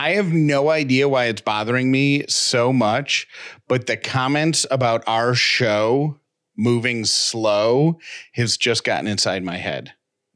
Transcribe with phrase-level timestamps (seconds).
[0.00, 3.28] I have no idea why it's bothering me so much,
[3.68, 6.18] but the comments about our show
[6.56, 7.98] moving slow
[8.32, 9.92] has just gotten inside my head.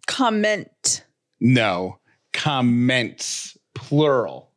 [0.06, 1.02] Comment.
[1.40, 1.98] No,
[2.34, 4.50] comments, plural.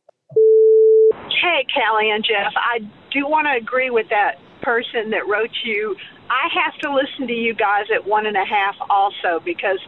[1.40, 2.80] Hey, Callie and Jeff, I
[3.10, 5.96] do want to agree with that person that wrote you.
[6.28, 9.78] I have to listen to you guys at one and a half also because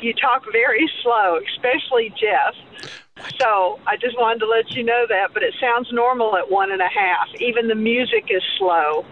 [0.00, 2.90] you talk very slow, especially Jeff.
[3.38, 6.70] So I just wanted to let you know that, but it sounds normal at one
[6.72, 7.28] and a half.
[7.40, 9.04] Even the music is slow.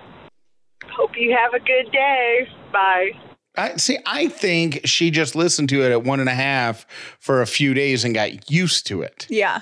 [0.90, 2.48] Hope you have a good day.
[2.72, 3.10] Bye.
[3.56, 3.98] I see.
[4.06, 6.86] I think she just listened to it at one and a half
[7.18, 9.60] for a few days and got used to it Yeah.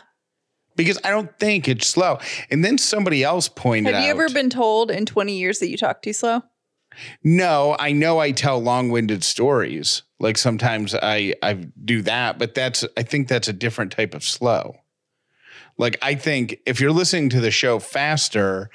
[0.77, 2.19] because I don't think it's slow.
[2.51, 4.17] And then somebody else pointed Have you out.
[4.17, 6.43] ever been told in 20 years that you talk too slow?
[7.25, 10.03] No, I know I tell long-winded stories.
[10.19, 14.25] Like sometimes I I do that, but that's I think that's a different type of
[14.25, 14.77] slow.
[15.79, 18.71] Like I think if you're listening to the show faster,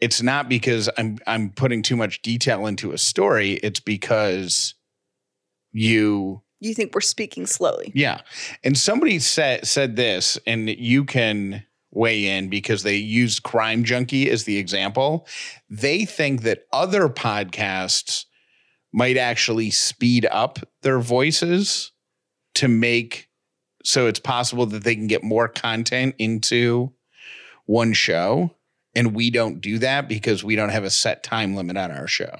[0.00, 4.74] it's not because I'm I'm putting too much detail into a story, it's because
[5.72, 7.90] you You think we're speaking slowly.
[7.94, 8.20] yeah.
[8.62, 14.30] And somebody said said this, and you can weigh in because they used Crime Junkie
[14.30, 15.26] as the example.
[15.68, 18.26] They think that other podcasts
[18.96, 21.90] might actually speed up their voices
[22.54, 23.28] to make
[23.84, 26.92] so it's possible that they can get more content into
[27.66, 28.54] one show.
[28.94, 32.06] And we don't do that because we don't have a set time limit on our
[32.06, 32.36] show.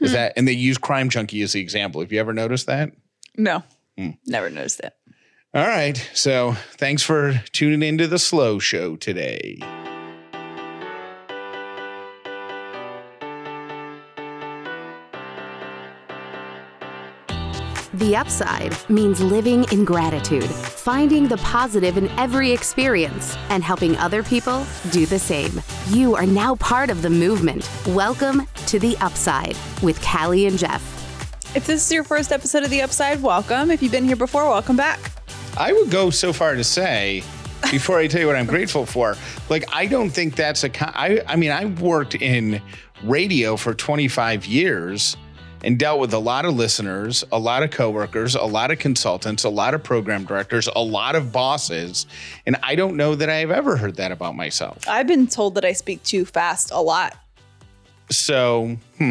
[0.00, 0.14] Is Hmm.
[0.16, 2.00] that and they use Crime Junkie as the example.
[2.00, 2.90] Have you ever noticed that?
[3.38, 3.62] No.
[3.96, 4.10] Hmm.
[4.26, 4.92] Never noticed it.
[5.54, 5.96] All right.
[6.14, 9.60] So thanks for tuning into the slow show today.
[18.00, 24.22] The upside means living in gratitude, finding the positive in every experience, and helping other
[24.22, 25.60] people do the same.
[25.88, 27.70] You are now part of the movement.
[27.88, 30.82] Welcome to The Upside with Callie and Jeff.
[31.54, 33.70] If this is your first episode of The Upside, welcome.
[33.70, 34.98] If you've been here before, welcome back.
[35.58, 37.22] I would go so far to say,
[37.70, 39.14] before I tell you what I'm grateful for,
[39.50, 40.70] like I don't think that's a.
[40.70, 42.62] Con- I I mean I worked in
[43.04, 45.18] radio for 25 years
[45.62, 49.44] and dealt with a lot of listeners, a lot of coworkers, a lot of consultants,
[49.44, 52.06] a lot of program directors, a lot of bosses,
[52.46, 54.88] and I don't know that I've ever heard that about myself.
[54.88, 57.16] I've been told that I speak too fast a lot.
[58.10, 59.10] So, hmm.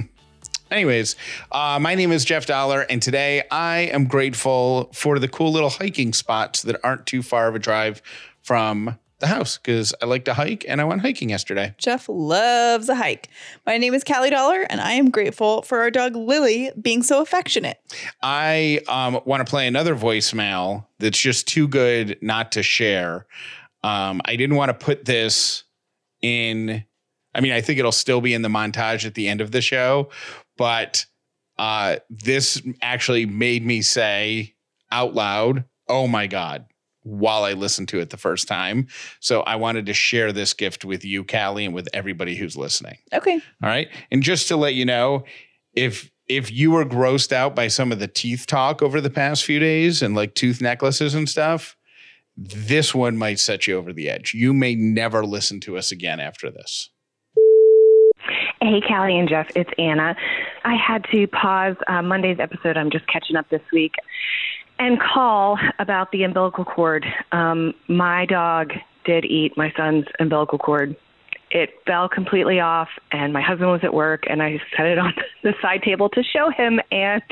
[0.71, 1.15] anyways,
[1.51, 5.69] uh, my name is Jeff Dauler, and today I am grateful for the cool little
[5.69, 8.01] hiking spots that aren't too far of a drive
[8.41, 11.75] from the house because I like to hike and I went hiking yesterday.
[11.77, 13.29] Jeff loves a hike.
[13.65, 17.21] My name is Callie Dauler, and I am grateful for our dog Lily being so
[17.21, 17.79] affectionate.
[18.21, 23.25] I um, want to play another voicemail that's just too good not to share.
[23.83, 25.63] Um, I didn't want to put this
[26.21, 26.83] in.
[27.35, 29.61] I mean, I think it'll still be in the montage at the end of the
[29.61, 30.09] show,
[30.57, 31.05] but
[31.57, 34.55] uh, this actually made me say
[34.91, 36.65] out loud, "Oh my god!"
[37.09, 38.87] While I listened to it the first time.
[39.19, 42.97] So I wanted to share this gift with you, Callie, and with everybody who's listening.
[43.13, 43.35] Okay.
[43.35, 43.87] All right.
[44.11, 45.23] And just to let you know,
[45.73, 49.43] if if you were grossed out by some of the teeth talk over the past
[49.43, 51.75] few days and like tooth necklaces and stuff,
[52.37, 54.33] this one might set you over the edge.
[54.35, 56.89] You may never listen to us again after this.
[58.61, 60.15] Hey, Callie and Jeff, it's Anna.
[60.65, 62.77] I had to pause uh, Monday's episode.
[62.77, 63.95] I'm just catching up this week
[64.79, 67.05] and call about the umbilical cord.
[67.31, 68.71] Um, my dog
[69.05, 70.95] did eat my son's umbilical cord.
[71.51, 75.13] It fell completely off, and my husband was at work, and I set it on
[75.43, 76.79] the side table to show him.
[76.91, 77.23] And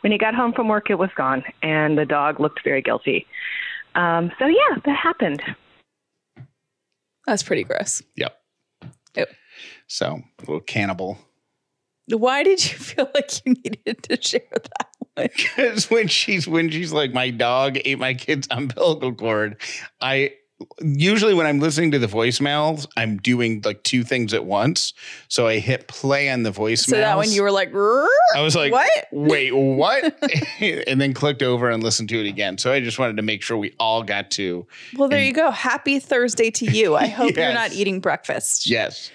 [0.00, 3.26] when he got home from work, it was gone, and the dog looked very guilty.
[3.94, 5.42] Um, so, yeah, that happened.
[7.26, 8.02] That's pretty gross.
[8.16, 8.36] Yep.
[9.16, 9.28] Yep.
[9.86, 11.18] So a little cannibal.
[12.08, 14.93] Why did you feel like you needed to share that one?
[15.16, 19.60] Because when she's when she's like, my dog ate my kid's umbilical cord,
[20.00, 20.32] I
[20.80, 24.92] usually when I'm listening to the voicemails, I'm doing like two things at once.
[25.28, 26.90] So I hit play on the voicemail.
[26.90, 27.70] So that when you were like?
[27.74, 28.90] I was like, what?
[29.12, 30.16] wait, what?
[30.60, 32.58] and then clicked over and listened to it again.
[32.58, 34.66] So I just wanted to make sure we all got to.
[34.96, 35.50] Well, there And- you go.
[35.50, 36.96] Happy Thursday to you.
[36.96, 38.68] I hope you're not eating breakfast.
[38.68, 39.10] Yes.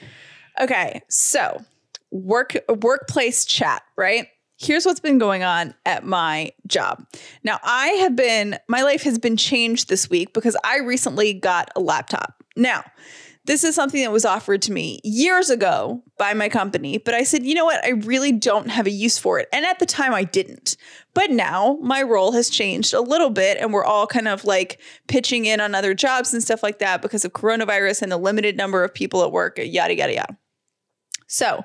[0.60, 1.64] Okay, so
[2.12, 4.28] work workplace chat, right?
[4.62, 7.06] Here's what's been going on at my job.
[7.44, 11.72] Now, I have been my life has been changed this week because I recently got
[11.78, 12.44] a laptop.
[12.58, 12.84] Now,
[13.46, 17.24] this is something that was offered to me years ago by my company, but I
[17.24, 17.84] said, you know what?
[17.86, 19.48] I really don't have a use for it.
[19.54, 20.76] And at the time, I didn't.
[21.14, 24.82] But now my role has changed a little bit, and we're all kind of like
[25.08, 28.58] pitching in on other jobs and stuff like that because of coronavirus and the limited
[28.58, 30.38] number of people at work, yada, yada, yada.
[31.28, 31.64] So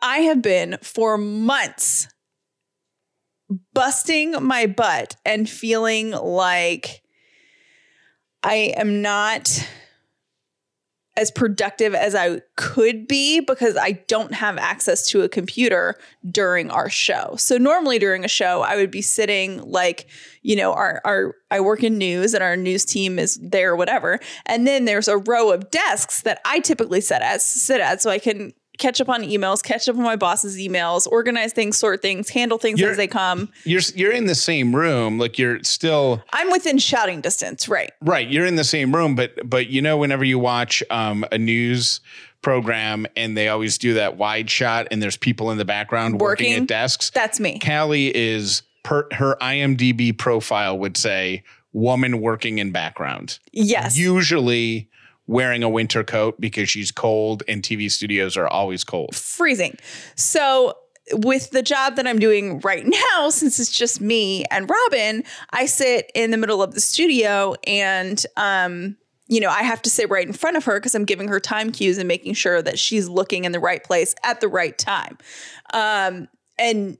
[0.00, 2.08] I have been for months
[3.72, 7.02] busting my butt and feeling like
[8.42, 9.68] I am not
[11.18, 15.96] as productive as I could be because I don't have access to a computer
[16.30, 17.34] during our show.
[17.36, 20.08] So normally during a show, I would be sitting like,
[20.42, 24.20] you know, our our I work in news and our news team is there, whatever.
[24.46, 28.10] And then there's a row of desks that I typically sit at sit at so
[28.10, 32.00] I can catch up on emails, catch up on my boss's emails, organize things, sort
[32.00, 33.50] things, handle things You're- as they come.
[33.64, 37.90] You're you're in the same room, like you're still I'm within shouting distance, right?
[38.00, 38.26] right.
[38.28, 42.00] You're in the same room, but but you know, whenever you watch um, a news
[42.40, 46.50] program and they always do that wide shot, and there's people in the background working,
[46.50, 46.62] Working.
[46.62, 47.10] at desks.
[47.10, 47.58] That's me.
[47.58, 51.42] Callie is per her IMDb profile would say
[51.72, 53.38] woman working in background.
[53.52, 53.98] Yes.
[53.98, 54.88] Usually
[55.28, 59.14] wearing a winter coat because she's cold and TV studios are always cold.
[59.14, 59.76] freezing.
[60.16, 60.74] So
[61.12, 62.84] with the job that I'm doing right
[63.14, 67.54] now, since it's just me and Robin, I sit in the middle of the studio
[67.64, 68.96] and um
[69.30, 71.38] you know, I have to sit right in front of her because I'm giving her
[71.38, 74.76] time cues and making sure that she's looking in the right place at the right
[74.76, 75.18] time.
[75.74, 76.28] Um,
[76.58, 76.96] and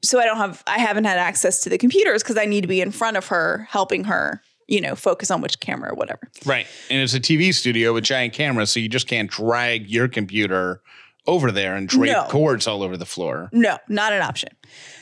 [0.00, 2.68] so I don't have, I haven't had access to the computers because I need to
[2.68, 6.28] be in front of her, helping her, you know, focus on which camera or whatever.
[6.44, 6.66] Right.
[6.90, 10.80] And it's a TV studio with giant cameras, so you just can't drag your computer
[11.26, 12.26] over there and drape No.
[12.28, 13.48] cords all over the floor.
[13.52, 14.50] No, not an option.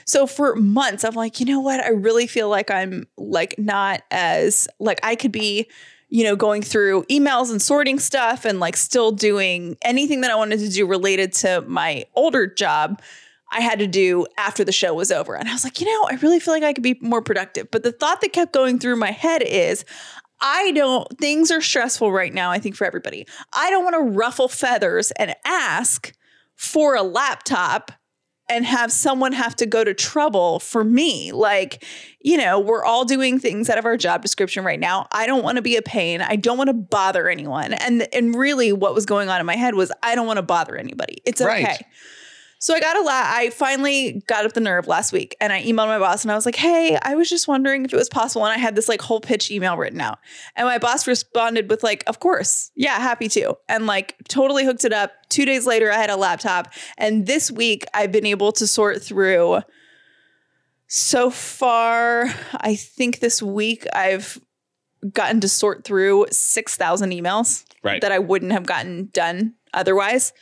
[0.04, 1.80] So for months, I'm like, you know what?
[1.80, 5.68] I really feel like I'm like not as like I could be,
[6.08, 10.36] you know, going through emails and sorting stuff and like still doing anything that I
[10.36, 13.00] wanted to do related to my older job.
[13.52, 15.34] I had to do after the show was over.
[15.34, 17.70] And I was like, you know, I really feel like I could be more productive.
[17.70, 19.84] But the thought that kept going through my head is
[20.40, 23.26] I don't, things are stressful right now, I think, for everybody.
[23.52, 26.12] I don't want to ruffle feathers and ask
[26.56, 27.92] for a laptop
[28.48, 31.32] and have someone have to go to trouble for me.
[31.32, 31.84] Like,
[32.20, 35.06] you know, we're all doing things out of our job description right now.
[35.12, 36.20] I don't want to be a pain.
[36.20, 37.72] I don't want to bother anyone.
[37.72, 40.42] And and really what was going on in my head was I don't want to
[40.42, 41.18] bother anybody.
[41.24, 41.64] It's okay.
[41.64, 41.84] Right.
[42.62, 45.64] So I got a la I finally got up the nerve last week and I
[45.64, 48.08] emailed my boss and I was like, "Hey, I was just wondering if it was
[48.08, 50.20] possible." And I had this like whole pitch email written out.
[50.54, 52.70] And my boss responded with like, "Of course.
[52.76, 55.10] Yeah, happy to." And like totally hooked it up.
[55.28, 59.02] 2 days later I had a laptop and this week I've been able to sort
[59.02, 59.62] through
[60.86, 64.38] so far, I think this week I've
[65.12, 68.00] gotten to sort through 6,000 emails Right.
[68.02, 70.32] that I wouldn't have gotten done otherwise.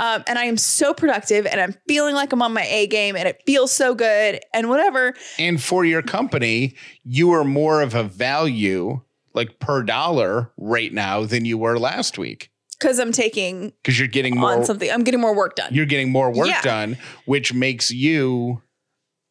[0.00, 3.14] Um, and I am so productive and I'm feeling like I'm on my A game
[3.16, 5.14] and it feels so good and whatever.
[5.38, 6.74] And for your company,
[7.04, 9.02] you are more of a value
[9.34, 12.50] like per dollar right now than you were last week
[12.80, 15.72] Cause I'm taking because you're getting more on something, I'm getting more work done.
[15.72, 16.62] you're getting more work Yeah.
[16.62, 18.62] done, which makes you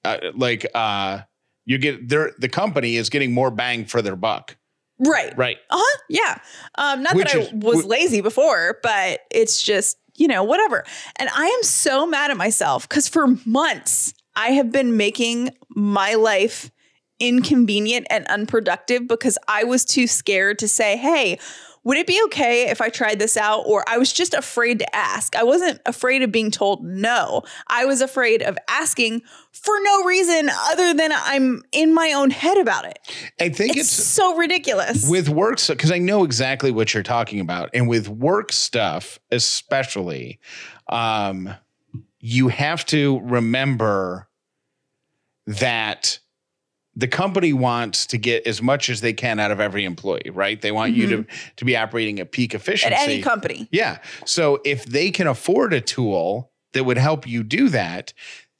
[0.05, 1.21] uh, like uh
[1.65, 4.55] you get there the company is getting more bang for their buck.
[4.99, 5.35] right.
[5.37, 5.57] Right.
[5.69, 5.97] Uh huh.
[6.09, 6.37] Yeah.
[6.77, 10.83] Um, not Which that I is- was lazy before, but it's just, you know, whatever.
[11.15, 16.13] And I am so mad at myself because for months I have been making my
[16.15, 16.69] life
[17.19, 21.39] inconvenient and unproductive because I was too scared to say, hey,
[21.89, 23.61] would it be okay if I tried this out?
[23.65, 25.35] Or I was just afraid to ask.
[25.35, 27.41] I wasn't afraid of being told no.
[27.65, 32.59] I was afraid of asking for no reason other than I'm in my own head
[32.59, 32.99] about it.
[33.41, 35.09] I think It's, it's so ridiculous.
[35.09, 39.17] with work stuff because I know exactly what you're talking about, and with work stuff
[39.31, 40.39] especially,
[40.89, 41.49] um,
[42.19, 44.27] you have to remember
[45.47, 46.19] that
[46.99, 50.61] the company wants to get as much as they can out of every employee, right?
[50.61, 51.49] They want you to mm-hmm.
[51.55, 53.69] to be operating at peak efficiency at any company.
[53.71, 53.99] Yeah.
[54.25, 58.13] So if they can afford a tool that would help you do that,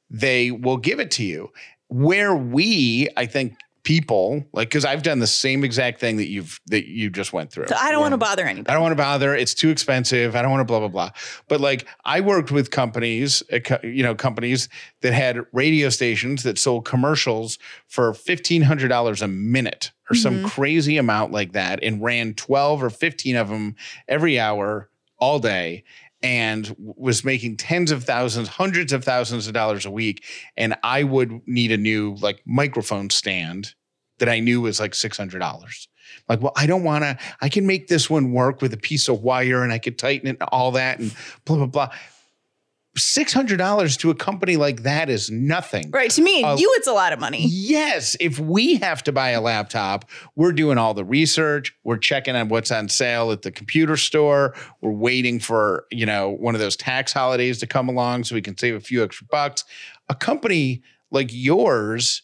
[0.08, 1.52] they will give it to you.
[1.88, 6.60] Where we, I think, people like because I've done the same exact thing that you've
[6.66, 7.68] that you just went through.
[7.68, 8.68] So I don't want to bother anybody.
[8.68, 9.34] I don't want to bother.
[9.34, 10.36] It's too expensive.
[10.36, 11.10] I don't want to blah blah blah.
[11.48, 14.68] But like I worked with companies, uh, you know, companies
[15.00, 20.44] that had radio stations that sold commercials for fifteen hundred dollars a minute or some
[20.48, 23.76] crazy amount like that, and ran twelve or fifteen of them
[24.08, 25.84] every hour all day.
[26.22, 30.24] And was making tens of thousands, hundreds of thousands of dollars a week.
[30.56, 33.74] And I would need a new like microphone stand
[34.18, 35.88] that I knew was like six hundred dollars
[36.28, 39.08] Like, well, I don't want to, I can make this one work with a piece
[39.08, 41.88] of wire and I could tighten it and all that and blah, blah, blah.
[42.98, 45.90] $600 to a company like that is nothing.
[45.90, 46.10] Right.
[46.10, 47.46] To me and Uh, you, it's a lot of money.
[47.48, 51.72] Yes, if we have to buy a laptop, we're doing all the research.
[51.84, 54.54] We're checking on what's on sale at the computer store.
[54.80, 58.42] We're waiting for, you know, one of those tax holidays to come along so we
[58.42, 59.64] can save a few extra bucks.
[60.08, 60.82] A company
[61.12, 62.22] like yours,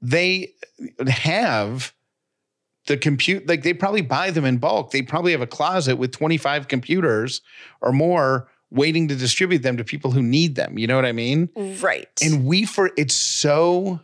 [0.00, 0.54] they
[1.06, 1.92] have
[2.86, 4.90] the compute like they probably buy them in bulk.
[4.90, 7.42] They probably have a closet with 25 computers
[7.82, 10.78] or more waiting to distribute them to people who need them.
[10.78, 11.48] You know what I mean?
[11.80, 12.08] Right.
[12.22, 14.00] And we for it's so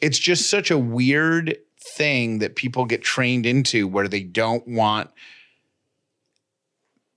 [0.00, 1.56] it's just such a weird
[1.96, 5.10] thing that people get trained into where they don't want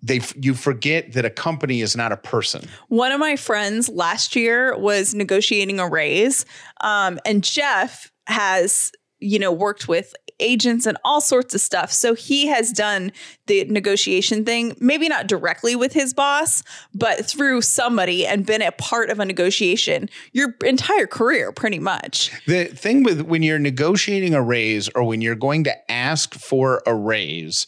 [0.02, 2.68] they you forget that a company is not a person.
[2.88, 6.46] One of my friends last year was negotiating a raise,
[6.82, 11.92] um, and Jeff has, you know, worked with agents and all sorts of stuff.
[11.92, 13.12] So he has done
[13.48, 18.72] the negotiation thing, maybe not directly with his boss, but through somebody and been a
[18.72, 22.32] part of a negotiation your entire career, pretty much.
[22.48, 26.82] The thing with when you're negotiating a raise or when you're going to ask for
[26.86, 27.68] a raise,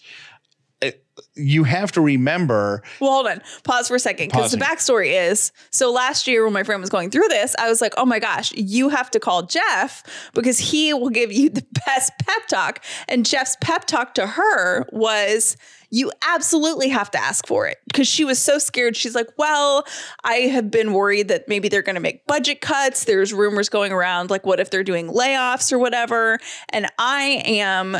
[1.35, 3.41] you have to remember Well, hold on.
[3.63, 4.29] Pause for a second.
[4.31, 7.69] Because the backstory is so last year when my friend was going through this, I
[7.69, 10.03] was like, oh my gosh, you have to call Jeff
[10.33, 12.83] because he will give you the best pep talk.
[13.07, 15.57] And Jeff's pep talk to her was,
[15.93, 18.97] you absolutely have to ask for it because she was so scared.
[18.97, 19.85] She's like, Well,
[20.23, 23.03] I have been worried that maybe they're going to make budget cuts.
[23.03, 26.39] There's rumors going around, like, what if they're doing layoffs or whatever?
[26.69, 27.99] And I am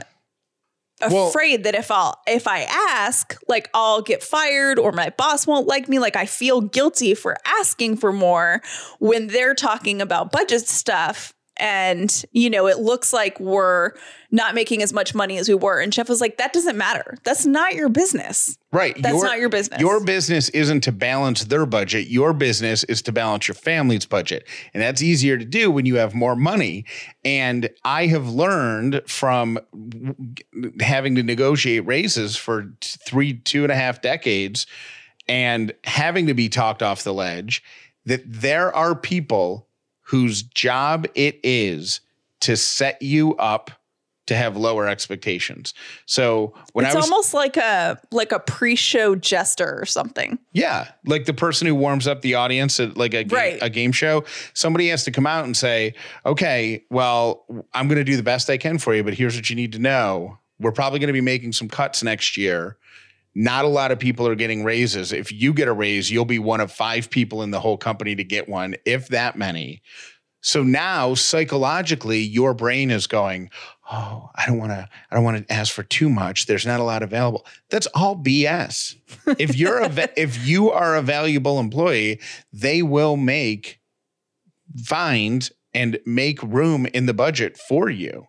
[1.11, 5.45] Well- afraid that if I'll if I ask, like I'll get fired or my boss
[5.47, 5.99] won't like me.
[5.99, 8.61] Like I feel guilty for asking for more
[8.99, 11.33] when they're talking about budget stuff.
[11.57, 13.91] And you know, it looks like we're
[14.31, 15.79] not making as much money as we were.
[15.79, 17.15] And Jeff was like, that doesn't matter.
[17.23, 18.57] That's not your business.
[18.71, 18.99] Right.
[18.99, 19.79] That's not your business.
[19.79, 22.07] Your business isn't to balance their budget.
[22.07, 24.47] Your business is to balance your family's budget.
[24.73, 26.85] And that's easier to do when you have more money.
[27.23, 29.59] And I have learned from
[30.79, 34.65] having to negotiate raises for three, two and a half decades
[35.27, 37.63] and having to be talked off the ledge
[38.05, 39.67] that there are people
[40.03, 42.01] whose job it is
[42.41, 43.71] to set you up
[44.25, 45.73] to have lower expectations.
[46.05, 50.39] So when it's I was almost like a like a pre-show jester or something.
[50.53, 53.59] yeah, like the person who warms up the audience at like a game, Right.
[53.61, 55.93] a game show, somebody has to come out and say,
[56.25, 59.49] "Okay, well, I'm going to do the best I can for you, but here's what
[59.49, 60.37] you need to know.
[60.57, 62.77] We're probably going to be making some cuts next year.
[63.35, 65.11] Not a lot of people are getting raises.
[65.11, 68.15] If you get a raise, you'll be one of 5 people in the whole company
[68.15, 69.81] to get one, if that many."
[70.41, 73.49] So now psychologically your brain is going,
[73.89, 76.45] "Oh, I don't want to I don't want to ask for too much.
[76.45, 78.95] There's not a lot available." That's all BS.
[79.39, 82.19] If you're a if you are a valuable employee,
[82.51, 83.79] they will make
[84.83, 88.27] find and make room in the budget for you.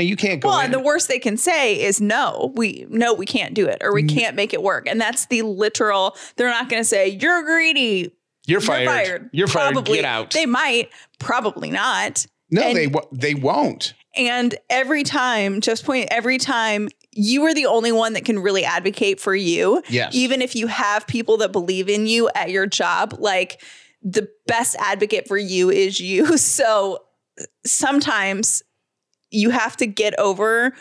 [0.00, 0.64] Now you can't go Well, in.
[0.66, 3.92] and the worst they can say is no, we no, we can't do it, or
[3.92, 4.08] we mm.
[4.08, 4.88] can't make it work.
[4.88, 6.16] And that's the literal.
[6.36, 8.10] They're not going to say you're greedy.
[8.46, 8.86] you're You're fired.
[8.86, 9.30] fired.
[9.32, 9.74] You're fired.
[9.74, 9.96] Probably.
[9.96, 10.30] Get out.
[10.30, 10.88] They might,
[11.18, 12.26] probably not.
[12.50, 13.92] no, and- they they won't.
[14.16, 18.64] And every time, just point, every time you are the only one that can really
[18.64, 19.82] advocate for you.
[19.90, 20.14] Yes.
[20.14, 23.62] Even if you have people that believe in you at your job, like
[24.02, 26.38] the best advocate for you is you.
[26.38, 27.04] So
[27.64, 28.62] sometimes
[29.30, 30.72] you have to get over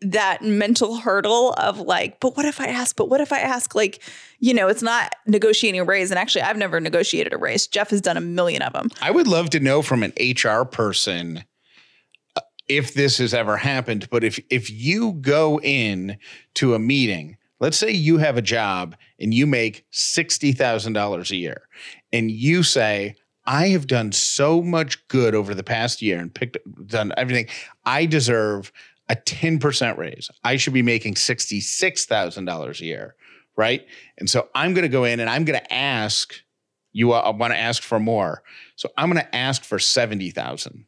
[0.00, 2.96] that mental hurdle of like, but what if I ask?
[2.96, 3.74] But what if I ask?
[3.74, 4.00] Like,
[4.38, 6.10] you know, it's not negotiating a raise.
[6.10, 7.66] And actually, I've never negotiated a raise.
[7.66, 8.90] Jeff has done a million of them.
[9.02, 11.44] I would love to know from an HR person
[12.36, 14.08] uh, if this has ever happened.
[14.10, 16.16] But if if you go in
[16.54, 21.32] to a meeting, let's say you have a job and you make sixty thousand dollars
[21.32, 21.62] a year,
[22.12, 23.16] and you say,
[23.48, 27.46] "I have done so much good over the past year and picked done everything.
[27.84, 28.70] I deserve
[29.08, 30.30] a ten percent raise.
[30.44, 33.14] I should be making sixty six thousand dollars a year."
[33.56, 33.84] Right.
[34.18, 36.32] And so I'm going to go in and I'm going to ask
[36.92, 38.44] you, uh, want to ask for more.
[38.76, 40.84] So I'm going to ask for 70,000,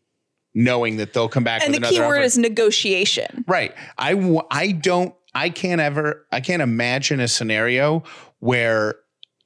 [0.54, 2.20] knowing that they'll come back And with the key word offer.
[2.20, 3.44] is negotiation.
[3.48, 3.74] right.
[3.98, 8.04] I, w- I don't, I can't ever, I can't imagine a scenario
[8.38, 8.94] where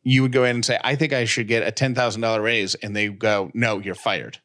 [0.04, 2.74] you would go in and say, I think I should get a $10,000 raise.
[2.76, 4.38] And they go, no, you're fired.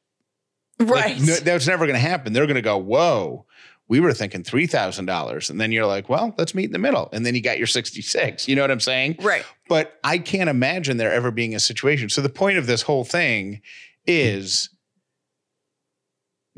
[0.79, 1.19] Like, Right.
[1.19, 2.31] no, that's never going to happen.
[2.33, 3.45] They're going to go, whoa,
[3.89, 5.49] we were thinking $3,000.
[5.49, 7.09] And then you're like, well, let's meet in the middle.
[7.11, 8.47] And then you got your 66.
[8.47, 9.17] You know what I'm saying?
[9.19, 9.43] right.
[9.67, 12.07] but I can't imagine there ever being a situation.
[12.09, 13.61] So the point of this whole thing
[14.07, 14.69] is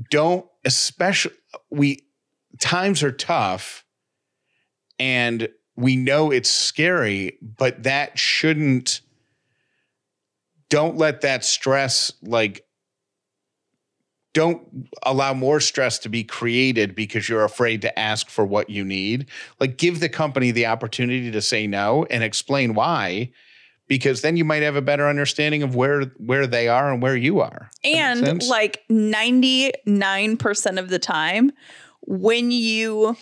[0.10, 1.34] don't especially
[1.70, 2.00] we
[2.60, 3.84] times are tough
[5.00, 5.48] and
[5.82, 9.02] we know it's scary, but that shouldn't
[10.70, 12.66] don't let that stress like
[14.34, 18.86] don't allow more stress to be created because you're afraid to ask for what you
[18.86, 19.28] need.
[19.60, 23.32] Like give the company the opportunity to say no and explain why
[23.88, 27.18] because then you might have a better understanding of where where they are and where
[27.18, 27.70] you are.
[27.84, 31.52] And like 99% of the time
[32.00, 33.18] when you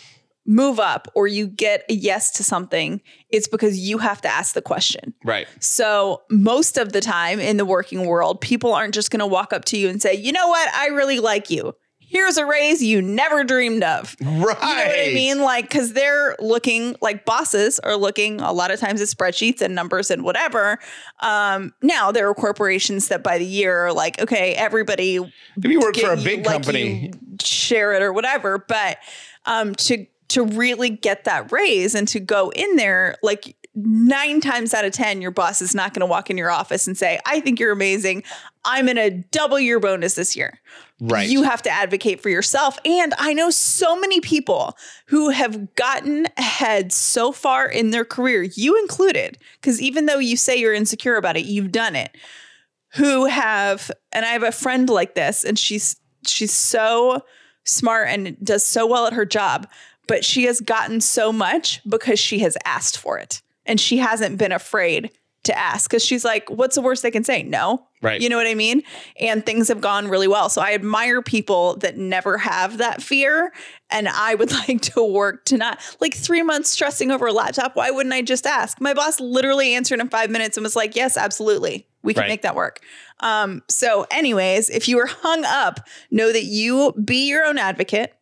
[0.49, 4.55] move up or you get a yes to something, it's because you have to ask
[4.55, 5.13] the question.
[5.23, 5.47] Right.
[5.59, 9.53] So, most of the time in the working world, people aren't just going to walk
[9.53, 10.73] up to you and say, you know what?
[10.73, 11.75] I really like you.
[11.99, 14.15] Here's a raise you never dreamed of.
[14.19, 14.29] Right.
[14.31, 15.41] You know what I mean?
[15.41, 19.75] Like, because they're looking, like bosses are looking a lot of times at spreadsheets and
[19.75, 20.79] numbers and whatever.
[21.19, 25.17] Um, now, there are corporations that by the year are like, okay, everybody.
[25.17, 28.57] If you work for a big like, company, you share it or whatever.
[28.57, 28.97] But
[29.45, 34.73] um, to to really get that raise and to go in there, like nine times
[34.73, 37.19] out of ten, your boss is not going to walk in your office and say,
[37.25, 38.23] "I think you're amazing.
[38.65, 40.59] I'm going to double your bonus this year."
[41.01, 41.29] right.
[41.29, 42.77] You have to advocate for yourself.
[42.85, 48.43] And I know so many people who have gotten ahead so far in their career,
[48.43, 52.15] you included, because even though you say you're insecure about it, you've done it.
[52.95, 55.95] Who have, and I have a friend like this, and she's
[56.25, 57.21] she's so
[57.63, 59.67] smart and does so well at her job,
[60.09, 63.41] but she has gotten so much because she has asked for it.
[63.65, 65.11] And she hasn't been afraid
[65.43, 67.43] to ask because she's like, what's the worst they can say?
[67.43, 67.85] No.
[68.01, 68.19] Right.
[68.19, 68.83] You know what I mean?
[69.19, 70.49] And things have gone really well.
[70.49, 73.53] So I admire people that never have that fear.
[73.89, 77.75] And I would like to work to not like three months stressing over a laptop.
[77.77, 78.81] Why wouldn't I just ask?
[78.81, 81.87] My boss literally answered in five minutes and was like, yes, absolutely.
[82.03, 82.29] We can Right.
[82.29, 82.79] make that work.
[83.21, 88.13] Um, so, anyways, if you are hung up, know that you be your own advocate.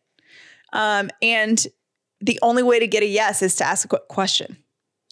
[0.72, 1.64] Um, and
[2.20, 4.56] the only way to get a yes is to ask a question.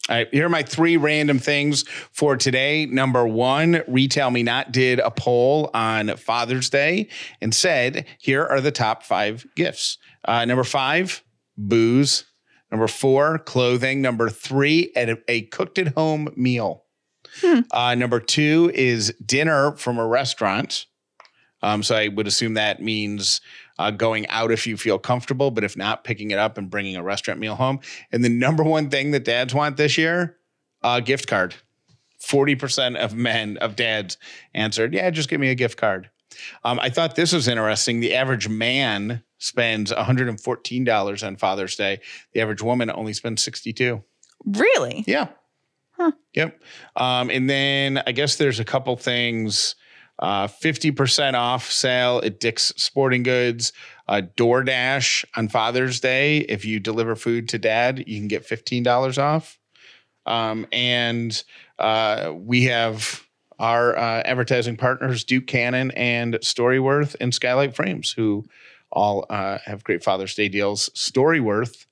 [0.09, 2.85] All right, here are my three random things for today.
[2.85, 7.09] Number one, Retail Me Not did a poll on Father's Day
[7.41, 9.97] and said, here are the top five gifts.
[10.23, 11.23] Uh, number five,
[11.57, 12.23] booze.
[12.71, 14.01] Number four, clothing.
[14.01, 16.85] Number three, a, a cooked at home meal.
[17.71, 20.85] Uh, number two is dinner from a restaurant.
[21.61, 23.41] Um, so I would assume that means
[23.79, 26.95] uh, going out if you feel comfortable, but if not, picking it up and bringing
[26.95, 27.79] a restaurant meal home.
[28.11, 30.37] And the number one thing that dads want this year,
[30.83, 31.55] a gift card.
[32.21, 34.17] 40% of men, of dads
[34.53, 36.09] answered, yeah, just give me a gift card.
[36.63, 37.99] Um, I thought this was interesting.
[37.99, 41.99] The average man spends $114 on Father's Day.
[42.33, 44.03] The average woman only spends 62.
[44.45, 45.03] Really?
[45.07, 45.29] Yeah.
[46.33, 46.61] Yep.
[46.95, 49.75] Um, and then I guess there's a couple things.
[50.19, 53.71] Uh, 50% off sale at Dick's Sporting Goods.
[54.07, 56.39] Uh, DoorDash on Father's Day.
[56.39, 59.59] If you deliver food to dad, you can get $15 off.
[60.25, 61.43] Um, and
[61.79, 63.23] uh, we have
[63.59, 68.45] our uh, advertising partners, Duke Cannon and Storyworth and Skylight Frames, who
[68.91, 70.89] all uh, have great Father's Day deals.
[70.89, 71.85] Storyworth,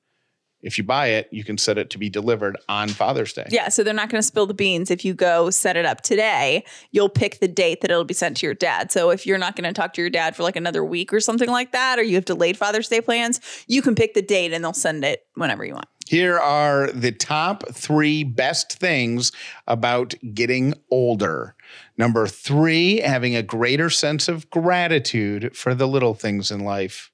[0.65, 3.45] if you buy it, you can set it to be delivered on Father's Day.
[3.51, 6.01] Yeah, so they're not going to spill the beans if you go set it up
[6.01, 6.65] today.
[6.91, 8.91] You'll pick the date that it'll be sent to your dad.
[8.91, 11.19] So if you're not going to talk to your dad for like another week or
[11.19, 14.53] something like that, or you have delayed Father's Day plans, you can pick the date
[14.53, 15.87] and they'll send it whenever you want.
[16.07, 19.31] Here are the top three best things
[19.67, 21.55] about getting older.
[21.97, 27.11] Number three, having a greater sense of gratitude for the little things in life.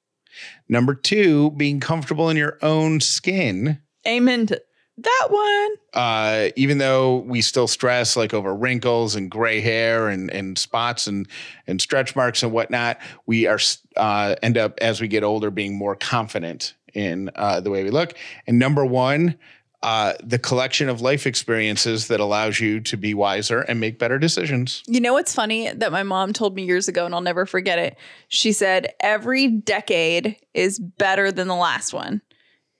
[0.71, 3.79] Number two, being comfortable in your own skin.
[4.07, 4.62] Amen to
[4.97, 5.69] that one.
[5.93, 11.07] Uh, even though we still stress like over wrinkles and gray hair and, and spots
[11.07, 11.27] and,
[11.67, 13.60] and stretch marks and whatnot, we are
[13.97, 17.89] uh, end up as we get older being more confident in uh, the way we
[17.89, 18.13] look.
[18.47, 19.38] And number one,
[19.84, 24.20] uh, the collection of life experiences that allows you to be wiser and make better
[24.20, 24.84] decisions.
[24.88, 27.80] You know what's funny that my mom told me years ago, and I'll never forget
[27.80, 27.98] it?
[28.28, 32.22] She said, every decade is better than the last one.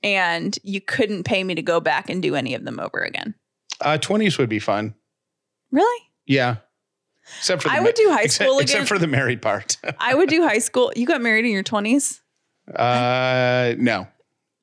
[0.04, 3.36] And you couldn't pay me to go back and do any of them over again.
[3.80, 4.94] Uh, 20s would be fun.
[5.72, 6.04] Really?
[6.28, 6.58] Yeah.
[7.38, 8.88] Except for the I would do high except- school except again.
[8.88, 9.78] for the married part.
[10.00, 10.92] I would do high school.
[10.96, 12.20] You got married in your 20s?
[12.76, 14.08] uh, no.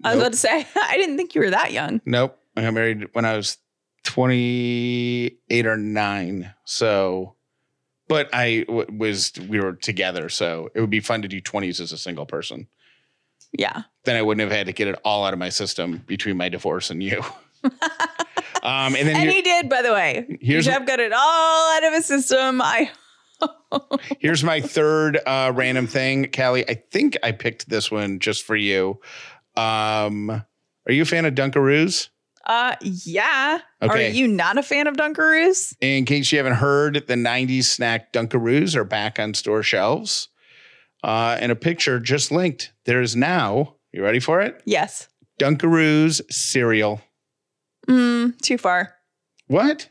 [0.05, 0.23] I was Nope.
[0.23, 2.01] about to say, I didn't think you were that young.
[2.07, 2.39] Nope.
[2.57, 3.59] I got married when I was
[4.05, 6.55] 28 or 9.
[6.65, 7.35] So,
[8.09, 10.29] but I w- was, we were together.
[10.29, 12.69] So it would be fun to do 20s as a single person.
[13.53, 13.83] Yeah.
[14.05, 16.49] Then I wouldn't have had to get it all out of my system between my
[16.49, 17.23] divorce and you.
[18.63, 20.39] um, and then And he did, by the way.
[20.41, 22.61] Here's- Jeff got it all out of his system.
[22.63, 22.91] I
[24.19, 26.29] here's my third uh, random thing.
[26.35, 29.01] Callie, I think I picked this one just for you.
[29.59, 32.09] Um, are you a fan of Dunkaroos?
[32.47, 33.61] Uh, yeah.
[33.83, 34.09] Okay.
[34.09, 35.75] Are you not a fan of Dunkaroos?
[35.81, 40.29] In case you haven't heard, the 90s snack Dunkaroos are back on store shelves.
[41.05, 42.73] Uh, and a picture just linked.
[42.85, 44.63] There is now, you ready for it?
[44.65, 45.09] Yes.
[45.39, 47.03] Dunkaroos cereal.
[47.87, 48.95] Mm, too far.
[49.47, 49.89] What?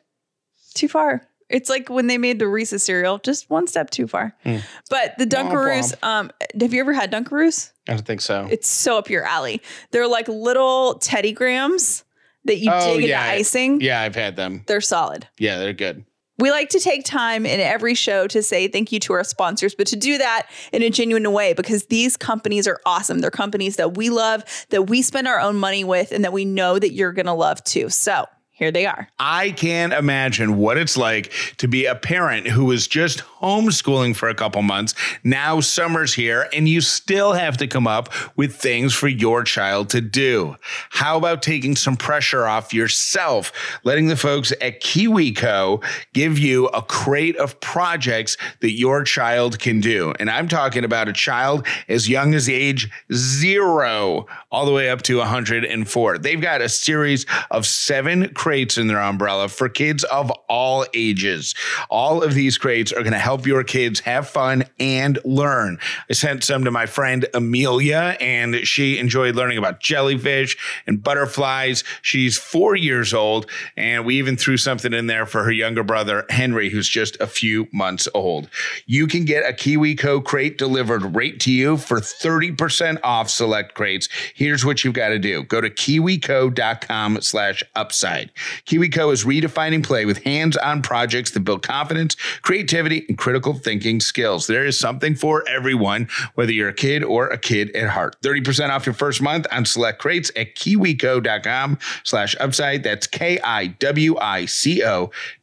[0.74, 1.27] Too far.
[1.50, 4.36] It's like when they made the Reese's cereal, just one step too far.
[4.44, 4.58] Hmm.
[4.90, 6.30] But the Womp Dunkaroos, um,
[6.60, 7.72] have you ever had Dunkaroos?
[7.88, 8.48] I don't think so.
[8.52, 9.62] It's so up your alley.
[9.92, 12.04] They're like little Teddy Grahams
[12.46, 13.24] that you Oh, dig into yeah.
[13.24, 13.80] icing.
[13.82, 14.64] yeah, I've had them.
[14.68, 15.28] They're solid.
[15.38, 16.04] Yeah, they're good.
[16.40, 19.74] We like to take time in every show to say thank you to our sponsors,
[19.74, 23.20] but to do that in a genuine way because these companies are awesome.
[23.20, 26.46] They're companies that we love, that we spend our own money with, and that we
[26.46, 27.90] know that you're going to love too.
[27.90, 29.08] So here they are.
[29.20, 34.30] I can't imagine what it's like to be a parent who was just homeschooling for
[34.30, 34.96] a couple months.
[35.24, 39.92] Now summer's here and you still have to come up with things for your child
[39.92, 40.56] to do.
[40.90, 46.82] How about taking some pressure off yourself, letting the folks at KiwiCo give you a
[46.82, 50.16] crate of projects that your child can do?
[50.20, 55.04] And I'm talking about a child as young as age zero all the way up
[55.04, 56.18] to 104.
[56.18, 61.54] They've got a series of seven crates in their umbrella for kids of all ages.
[61.90, 65.80] All of these crates are going to help your kids have fun and learn.
[66.10, 70.56] I sent some to my friend Amelia, and she enjoyed learning about jellyfish
[70.88, 71.84] and butterflies.
[72.02, 76.26] She's four years old, and we even threw something in there for her younger brother,
[76.30, 78.48] Henry, who's just a few months old.
[78.86, 84.08] You can get a KiwiCo crate delivered right to you for 30% off select crates.
[84.34, 85.44] Here's what you've got to do.
[85.44, 88.32] Go to kiwico.com slash upside.
[88.66, 94.48] KiwiCo is redefining play with hands-on projects that build confidence, creativity, and critical thinking skills.
[94.48, 98.16] There is something for everyone, whether you're a kid or a kid at heart.
[98.22, 102.84] 30% off your first month on select crates at kiwico.com slash upside.
[102.84, 103.78] That's K-I-W-I-C-O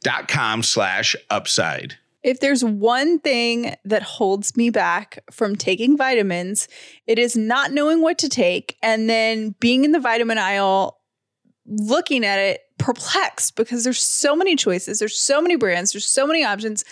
[0.03, 1.97] dot com slash upside.
[2.25, 6.67] If there's one thing that holds me back from taking vitamins,
[7.05, 10.99] it is not knowing what to take and then being in the vitamin aisle
[11.67, 16.27] looking at it perplexed because there's so many choices, there's so many brands, there's so
[16.27, 16.83] many options.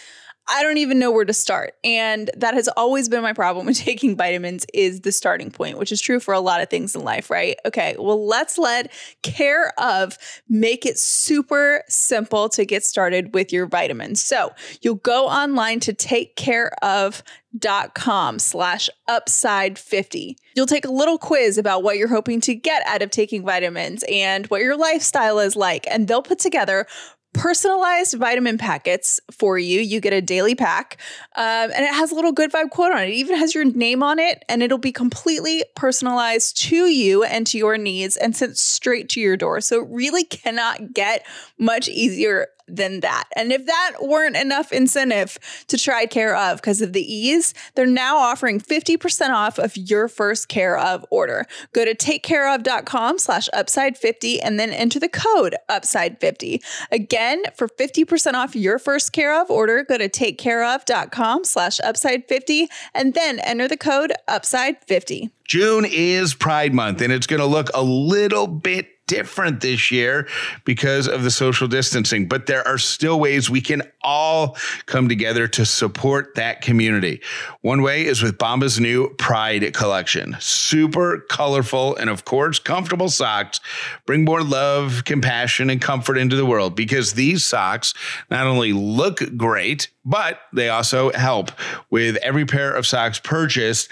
[0.49, 1.75] I don't even know where to start.
[1.83, 5.91] And that has always been my problem with taking vitamins is the starting point, which
[5.91, 7.57] is true for a lot of things in life, right?
[7.65, 10.17] Okay, well, let's let Care of
[10.49, 14.21] make it super simple to get started with your vitamins.
[14.21, 14.51] So
[14.81, 20.37] you'll go online to takecareof.com slash upside 50.
[20.55, 24.03] You'll take a little quiz about what you're hoping to get out of taking vitamins
[24.11, 25.87] and what your lifestyle is like.
[25.89, 26.85] And they'll put together
[27.33, 29.81] personalized vitamin packets for you.
[29.81, 30.97] You get a daily pack,
[31.35, 33.09] um, and it has a little good vibe quote on it.
[33.09, 37.45] It even has your name on it, and it'll be completely personalized to you and
[37.47, 39.61] to your needs and sent straight to your door.
[39.61, 41.25] So it really cannot get
[41.57, 43.25] much easier than that.
[43.35, 47.85] And if that weren't enough incentive to try Care of because of the ease, they're
[47.85, 51.45] now offering 50% off of your first Care of order.
[51.73, 56.61] Go to takecareof.com slash upside 50 and then enter the code upside 50.
[56.91, 62.67] Again, for 50% off your first Care of order, go to takecareof.com slash upside 50
[62.93, 65.31] and then enter the code upside 50.
[65.45, 70.27] June is Pride Month, and it's going to look a little bit different this year
[70.65, 75.47] because of the social distancing, but there are still ways we can all come together
[75.47, 77.21] to support that community.
[77.61, 80.35] One way is with Bombas' new Pride collection.
[80.39, 83.59] Super colorful and, of course, comfortable socks
[84.05, 87.93] bring more love, compassion, and comfort into the world because these socks
[88.29, 91.51] not only look great, but they also help
[91.89, 93.89] with every pair of socks purchased.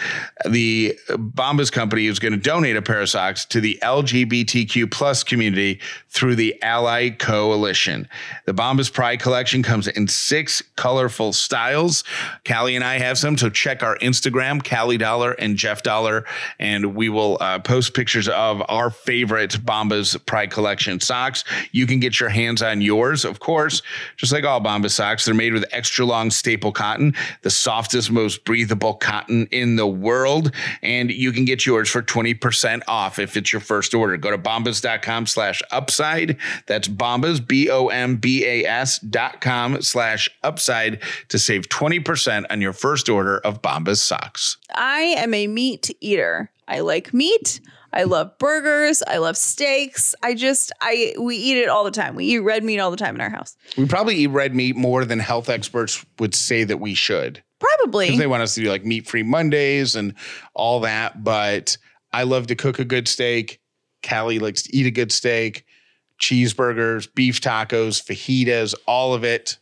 [0.49, 5.23] The Bombas company is going to donate a pair of socks to the LGBTQ plus
[5.23, 8.07] community through the Ally Coalition.
[8.45, 12.03] The Bombas Pride collection comes in six colorful styles.
[12.47, 16.23] Callie and I have some, so check our Instagram, Callie Dauler and Jeff Dauler,
[16.59, 21.45] and we will uh, post pictures of our favorite Bombas Pride collection socks.
[21.71, 23.81] You can get your hands on yours, of course,
[24.17, 25.25] just like all Bombas socks.
[25.25, 30.53] They're made with extra long staple cotton, the softest, most breathable cotton in the world.
[30.83, 34.15] And you can get yours for 20% off if it's your first order.
[34.15, 34.90] Go to bombas.com
[35.25, 36.37] slash upside.
[36.67, 42.45] That's bombas, B O M B A S dot com slash upside to save 20%
[42.49, 44.57] on your first order of Bombas socks.
[44.73, 46.51] I am a meat eater.
[46.67, 47.59] I like meat.
[47.93, 49.03] I love burgers.
[49.05, 50.15] I love steaks.
[50.23, 52.15] I just I we eat it all the time.
[52.15, 53.57] We eat red meat all the time in our house.
[53.77, 57.43] We probably eat red meat more than health experts would say that we should.
[57.59, 58.07] Probably.
[58.07, 60.15] Because they want us to do like meat free Mondays and
[60.53, 61.23] all that.
[61.23, 61.77] But
[62.13, 63.60] I love to cook a good steak.
[64.07, 65.65] Callie likes to eat a good steak.
[66.19, 69.57] Cheeseburgers, beef tacos, fajitas, all of it.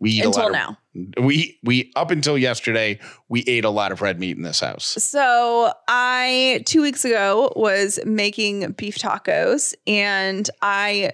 [0.00, 0.78] We eat Until a lot now.
[1.16, 2.98] Of, we we up until yesterday,
[3.28, 4.86] we ate a lot of red meat in this house.
[4.86, 11.12] So I two weeks ago was making beef tacos, and I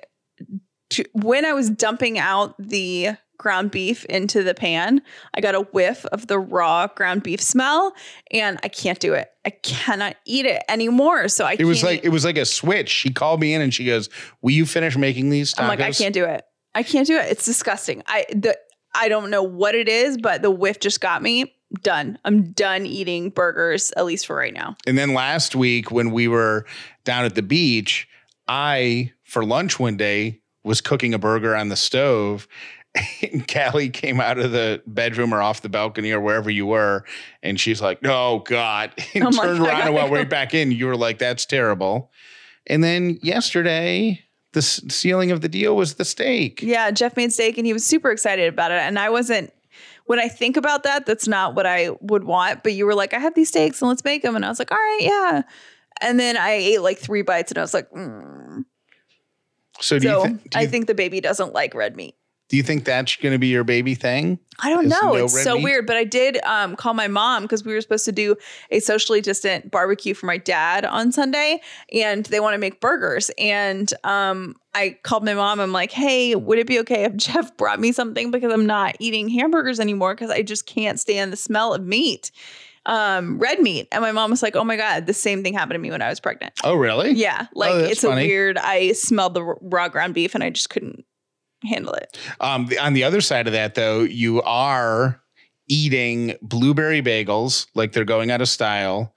[1.12, 5.02] when I was dumping out the ground beef into the pan,
[5.34, 7.94] I got a whiff of the raw ground beef smell,
[8.30, 9.28] and I can't do it.
[9.44, 11.28] I cannot eat it anymore.
[11.28, 12.88] So I It was can't like eat- it was like a switch.
[12.90, 14.08] She called me in and she goes,
[14.42, 16.44] "Will you finish making these tacos?" I'm like I can't do it.
[16.74, 17.30] I can't do it.
[17.30, 18.02] It's disgusting.
[18.06, 18.56] I the
[18.94, 21.52] I don't know what it is, but the whiff just got me.
[21.82, 22.18] Done.
[22.24, 24.76] I'm done eating burgers, at least for right now.
[24.86, 26.66] And then last week when we were
[27.04, 28.06] down at the beach,
[28.46, 32.46] I for lunch one day was cooking a burger on the stove.
[33.22, 37.04] And Callie came out of the bedroom or off the balcony or wherever you were,
[37.42, 40.70] and she's like, "Oh God!" and I'm turned "I around and went right back in.
[40.70, 42.10] You were like, "That's terrible."
[42.66, 46.62] And then yesterday, the s- sealing of the deal was the steak.
[46.62, 48.78] Yeah, Jeff made steak and he was super excited about it.
[48.80, 49.52] And I wasn't,
[50.06, 52.62] when I think about that, that's not what I would want.
[52.62, 54.34] But you were like, I have these steaks and let's make them.
[54.34, 55.42] And I was like, all right, yeah.
[56.00, 58.64] And then I ate like three bites and I was like, mm.
[59.80, 62.14] So do so do I you think the baby doesn't like red meat.
[62.48, 64.38] Do you think that's going to be your baby thing?
[64.60, 65.00] I don't know.
[65.00, 65.64] no it's so meat?
[65.64, 65.86] weird.
[65.86, 68.36] But I did um, call my mom because we were supposed to do
[68.70, 73.30] a socially distant barbecue for my dad on Sunday, and they want to make burgers.
[73.38, 75.58] And um, I called my mom.
[75.58, 78.96] I'm like, "Hey, would it be okay if Jeff brought me something because I'm not
[78.98, 82.30] eating hamburgers anymore because I just can't stand the smell of meat,
[82.84, 85.76] um, red meat." And my mom was like, "Oh my god, the same thing happened
[85.76, 87.12] to me when I was pregnant." Oh, really?
[87.12, 88.24] Yeah, like that's it's funny.
[88.24, 88.58] a weird.
[88.58, 91.06] I smelled the raw ground beef and I just couldn't
[91.64, 92.18] handle it.
[92.40, 95.20] Um, the, on the other side of that, though, you are
[95.68, 99.14] eating blueberry bagels like they're going out of style,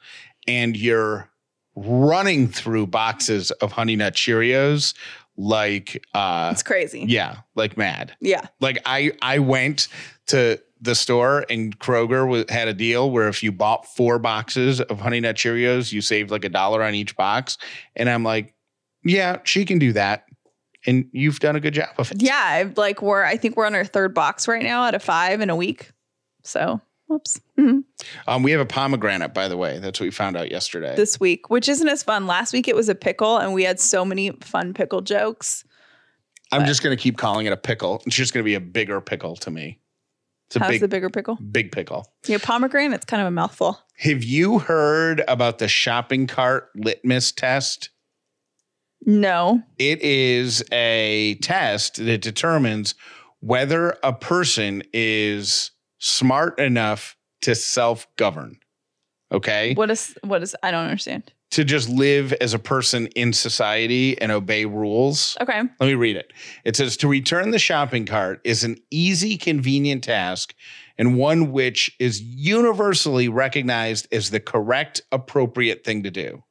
[0.47, 1.29] and you're
[1.75, 4.93] running through boxes of Honey Nut Cheerios
[5.39, 7.05] like, uh, It's crazy.
[7.07, 8.15] yeah, like mad.
[8.19, 8.47] Yeah.
[8.59, 9.87] Like I, I went
[10.27, 14.99] to the store and Kroger had a deal where if you bought four boxes of
[14.99, 17.57] Honey Nut Cheerios, you saved like a dollar on each box,
[17.95, 18.55] and I'm like,
[19.03, 20.25] yeah, she can do that,
[20.85, 22.21] and you've done a good job of it.
[22.21, 25.03] Yeah, I- like we're I think we're on our third box right now out of
[25.03, 25.91] five in a week.
[26.43, 27.39] So, whoops.
[27.57, 27.83] Mhm.
[28.27, 29.79] Um, we have a pomegranate, by the way.
[29.79, 30.95] That's what we found out yesterday.
[30.95, 32.27] This week, which isn't as fun.
[32.27, 35.63] Last week it was a pickle, and we had so many fun pickle jokes.
[36.51, 38.01] I'm just going to keep calling it a pickle.
[38.05, 39.79] It's just going to be a bigger pickle to me.
[40.47, 41.35] It's a How's big, the bigger pickle?
[41.35, 42.09] big pickle.
[42.25, 42.93] Yeah, pomegranate.
[42.95, 43.81] It's kind of a mouthful.
[43.97, 47.89] Have you heard about the shopping cart litmus test?
[49.05, 49.61] No.
[49.77, 52.95] It is a test that determines
[53.39, 58.59] whether a person is smart enough to self govern.
[59.31, 59.73] Okay.
[59.73, 60.55] What is what is?
[60.63, 61.31] I don't understand.
[61.51, 65.37] To just live as a person in society and obey rules.
[65.39, 65.61] Okay.
[65.79, 66.33] Let me read it.
[66.65, 70.53] It says to return the shopping cart is an easy, convenient task
[70.97, 76.43] and one which is universally recognized as the correct, appropriate thing to do.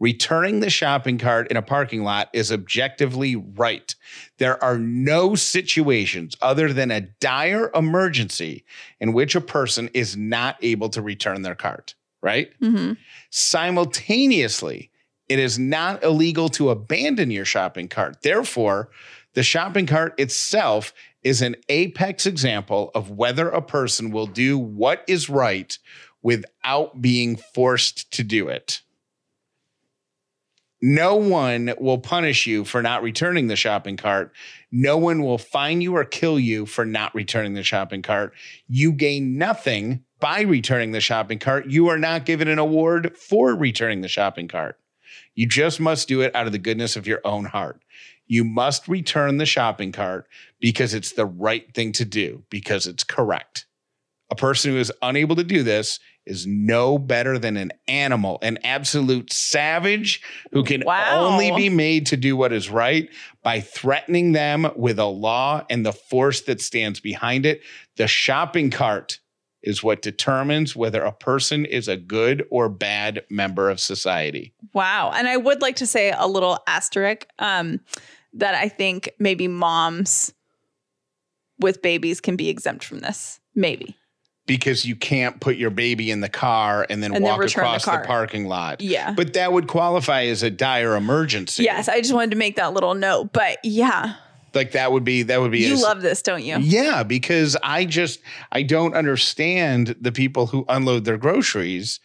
[0.00, 3.94] Returning the shopping cart in a parking lot is objectively right.
[4.38, 8.64] There are no situations other than a dire emergency
[9.00, 12.52] in which a person is not able to return their cart, right?
[12.60, 12.92] hmm
[13.30, 14.90] Simultaneously,
[15.28, 18.22] it is not illegal to abandon your shopping cart.
[18.22, 18.90] Therefore,
[19.34, 25.02] the shopping cart itself is an apex example of whether a person will do what
[25.08, 25.78] is right
[26.22, 28.82] without being forced to do it.
[30.86, 34.34] No one will punish you for not returning the shopping cart.
[34.70, 38.34] No one will fine you or kill you for not returning the shopping cart.
[38.68, 41.68] You gain nothing by returning the shopping cart.
[41.68, 44.78] You are not given an award for returning the shopping cart.
[45.34, 47.82] You just must do it out of the goodness of your own heart.
[48.26, 50.28] You must return the shopping cart
[50.60, 53.64] because it's the right thing to do, because it's correct.
[54.30, 58.58] A person who is unable to do this is no better than an animal, an
[58.64, 61.26] absolute savage who can Wow.
[61.26, 63.08] only be made to do what is right
[63.42, 67.62] by threatening them with a law and the force that stands behind it.
[67.96, 69.20] The shopping cart
[69.62, 74.52] is what determines whether a person is a good or bad member of society.
[74.72, 75.10] Wow.
[75.14, 77.80] And I would like to say a little asterisk um,
[78.34, 80.32] that I think maybe moms
[81.58, 83.40] with babies can be exempt from this.
[83.54, 83.96] Maybe.
[84.46, 87.68] Because you can't put your baby in the car and then And walk return the
[87.68, 88.04] across the, car.
[88.04, 88.82] parking lot.
[88.82, 89.12] Yeah.
[89.12, 91.62] But that would qualify as a dire emergency.
[91.64, 93.32] Yes, I just wanted to make that little note.
[93.32, 94.16] But yeah,
[94.52, 96.58] Like that would be that would be you love this, don't you?
[96.58, 98.20] Yeah, because I just
[98.52, 101.98] I don't understand the people who unload their groceries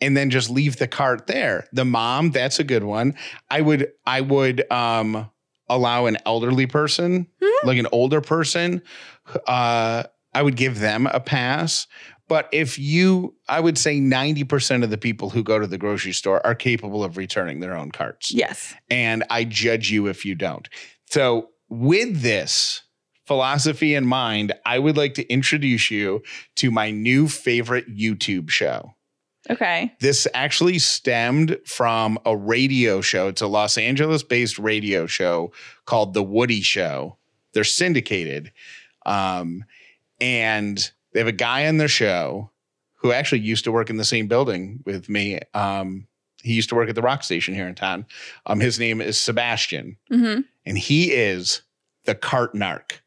[0.00, 1.68] and then just leave the cart there.
[1.74, 3.14] The mom, that's a good one.
[3.50, 5.30] I would I would um
[5.68, 7.26] allow an elderly person,
[7.64, 8.82] like an older person,
[9.46, 11.86] uh I would give them a pass.
[12.28, 16.12] But if you, I would say 90% of the people who go to the grocery
[16.12, 18.74] store are capable of returning their own carts Yes.
[18.88, 20.68] and I judge you if you don't.
[21.10, 22.82] So, with this
[23.26, 26.22] philosophy in mind, I would like to introduce you
[26.56, 28.94] to my new favorite YouTube show.
[29.50, 29.92] Okay.
[30.00, 33.28] This actually stemmed from a radio show.
[33.28, 35.52] It's a Los Angeles based radio show
[35.84, 37.18] called The Woody Show.
[37.52, 38.52] They're syndicated.
[39.04, 39.64] Um,
[40.22, 42.50] and they have a guy on their show
[42.94, 45.40] who actually used to work in the same building with me.
[45.52, 46.06] Um,
[46.42, 48.06] he used to work at the rock station here in town.
[48.46, 51.62] Um, his name is Sebastian, hmm and he is
[52.04, 53.00] the cart narc.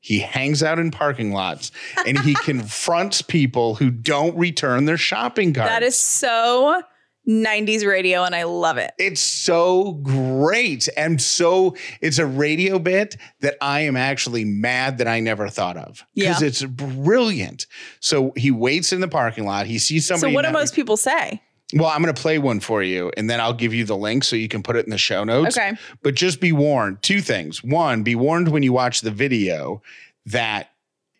[0.00, 1.70] He hangs out in parking lots
[2.04, 5.70] and he confronts people who don't return their shopping carts.
[5.70, 6.82] That is so
[7.28, 8.92] 90s radio, and I love it.
[8.98, 10.88] It's so great.
[10.96, 15.76] And so it's a radio bit that I am actually mad that I never thought
[15.76, 16.04] of.
[16.14, 16.48] Because Yeah.
[16.48, 17.66] it's brilliant.
[18.00, 19.66] So he waits in the parking lot.
[19.66, 20.32] He sees somebody.
[20.32, 21.42] so, what do most people say?
[21.74, 24.22] Well, I'm going to play one for you and then I'll give you the link
[24.22, 25.58] so you can put it in the show notes.
[25.58, 25.72] Okay.
[26.02, 27.64] But just be warned two things.
[27.64, 29.82] One, be warned when you watch the video
[30.26, 30.70] that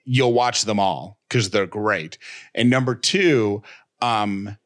[0.04, 2.16] you'll watch them all because they're great.
[2.54, 3.64] And number two,
[4.00, 4.56] um,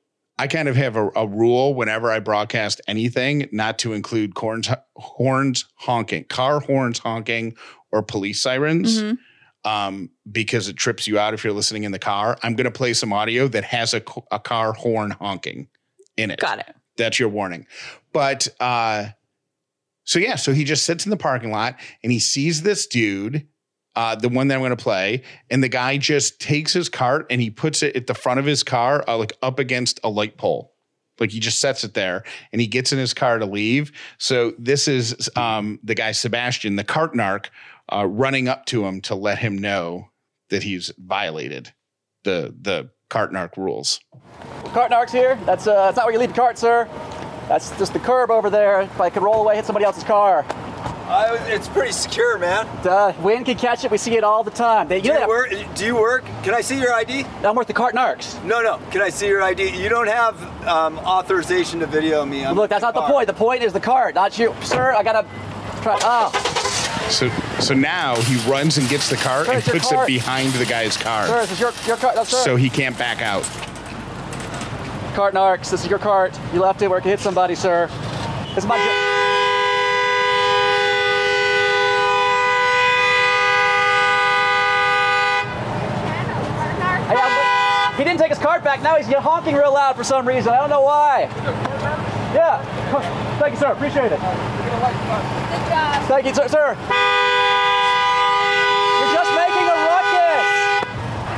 [0.41, 4.71] I kind of have a, a rule whenever I broadcast anything not to include corns,
[4.97, 7.57] horns honking, car horns honking,
[7.93, 9.19] or police sirens Mhm.
[9.65, 12.39] um, because it trips you out if you're listening in the car.
[12.43, 15.69] I'm going to play some audio that has a, a car horn honking
[16.17, 16.39] in it.
[16.41, 16.75] Got it.
[16.97, 17.67] That's your warning.
[18.15, 19.09] But uh,
[20.05, 23.47] so yeah, so he just sits in the parking lot and he sees this dude,
[23.97, 27.27] uh, the one that I'm going to play, and the guy just takes his cart
[27.31, 30.09] and he puts it at the front of his car, uh, like up against a
[30.09, 30.73] light pole.
[31.19, 33.93] Like he just sets it there and he gets in his car to leave.
[34.19, 37.47] So this is um, the guy Sebastian, the cart narc,
[37.93, 40.09] uh, running up to him to let him know
[40.49, 41.73] that he's violated
[42.25, 44.01] the the cart narc rules.
[44.73, 45.39] Cart narcs here.
[45.45, 46.89] That's uh, that's not where you leave the cart, sir.
[47.49, 48.83] That's just the curb over there.
[48.83, 50.47] If I could roll away, hit somebody else's car.
[51.13, 52.65] Uh, it's pretty secure, man.
[52.87, 53.91] Uh, wind can catch it.
[53.91, 54.87] We see it all the time.
[54.87, 55.53] They, you Do you they work?
[55.75, 56.25] Do you work?
[56.45, 57.25] Can I see your ID?
[57.43, 58.41] I'm with the cart narcs.
[58.45, 58.79] No, no.
[58.93, 59.71] Can I see your ID?
[59.83, 62.47] You don't have um, authorization to video me.
[62.47, 63.27] I'm Look, that's not the point.
[63.27, 64.93] The point is the cart, not you, sir.
[64.93, 65.27] I gotta
[65.83, 65.99] try.
[66.01, 66.31] Oh,
[67.11, 70.07] So so now he runs and gets the cart Sir, and it's your puts it
[70.07, 71.27] behind the guy's car.
[71.27, 72.15] sir, this is your your cart.
[72.15, 72.37] No, sir.
[72.45, 73.43] So he can't back out.
[75.17, 75.71] cart narcs.
[75.73, 76.39] This is your cart.
[76.55, 77.89] You left it where it could hit somebody, sir.
[78.55, 78.79] This is my.
[78.79, 79.17] jo-
[87.09, 88.81] Hey, I'm- he didn't take his cart back.
[88.83, 90.55] Now he's honking real loud for some reason.
[90.55, 91.29] I don't know why.
[92.33, 92.63] Yeah.
[93.39, 93.73] Thank you, sir.
[93.73, 94.19] Appreciate it.
[94.19, 94.21] Good
[95.69, 96.03] job.
[96.09, 96.49] Thank you, sir.
[96.49, 96.77] sir.
[98.97, 100.49] You're just making a ruckus.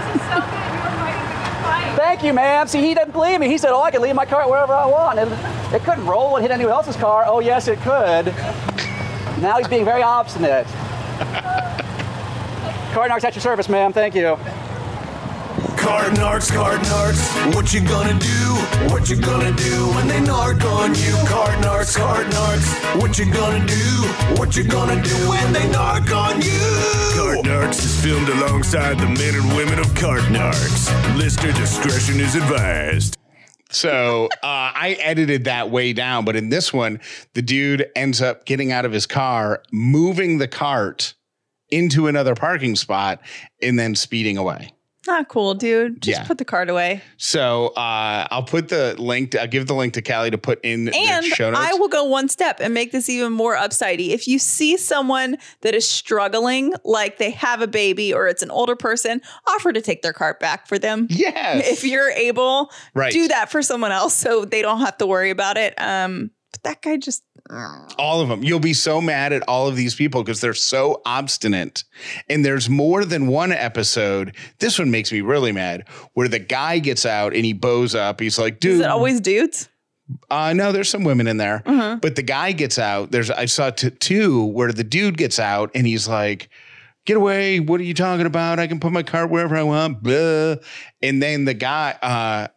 [0.06, 1.96] This is something everyone might even fight.
[1.96, 2.68] Thank you, ma'am.
[2.68, 3.48] See, he didn't believe me.
[3.48, 5.32] He said, "Oh, I can leave my cart wherever I want." And
[5.74, 7.24] it couldn't roll and hit anyone else's car.
[7.26, 8.32] Oh, yes, it could.
[9.42, 10.68] Now he's being very obstinate.
[12.92, 13.92] Cart narcs at your service, ma'am.
[13.92, 14.38] Thank you.
[15.82, 18.92] Cart narcs, cart narcs, what you gonna do?
[18.94, 21.12] What you gonna do when they narc on you?
[21.26, 24.38] Cart narcs, cart narcs, what you gonna do?
[24.38, 26.60] What you gonna do when they narc on you?
[27.16, 31.16] Cart narcs is filmed alongside the men and women of Cart narcs.
[31.16, 33.18] Listener discretion is advised.
[33.70, 37.00] So uh, I edited that way down, but in this one,
[37.34, 41.14] the dude ends up getting out of his car, moving the cart
[41.70, 43.20] into another parking spot,
[43.60, 44.70] and then speeding away.
[45.06, 46.00] Not cool, dude.
[46.00, 46.26] Just Yeah.
[46.26, 47.02] put the card away.
[47.16, 49.34] So uh, I'll put the link.
[49.34, 51.64] I'll give the link to Callie to put in And the show notes.
[51.68, 54.10] I will go one step and make this even more upsidey.
[54.10, 58.50] If you see someone that is struggling, like they have a baby or it's an
[58.52, 61.08] older person, offer to take their cart back for them.
[61.10, 61.66] yes.
[61.68, 63.12] If you're able, Right.
[63.12, 65.74] do that for someone else so they don't have to worry about it.
[65.78, 67.22] Um, but that guy just
[67.98, 68.44] all of them.
[68.44, 71.84] You'll be so mad at all of these people because they're so obstinate.
[72.28, 74.36] And there's more than one episode.
[74.60, 78.20] This one makes me really mad where the guy gets out and he bows up.
[78.20, 79.68] He's like, dude, is it always dudes?
[80.30, 81.98] Uh, no, there's some women in there, Mm-hmm.
[82.00, 83.10] but the guy gets out.
[83.10, 86.48] There's I saw t- two where the dude gets out and he's like,
[87.06, 87.60] "Get away!
[87.60, 88.58] What are you talking about?
[88.58, 90.56] I can put my cart wherever I want." Blah.
[91.02, 92.48] And then the guy, uh,